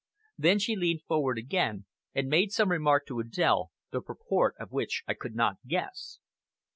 [0.35, 5.03] Then she leaned forward again and made some remark to Adèle, the purport of which
[5.07, 6.17] I could not guess.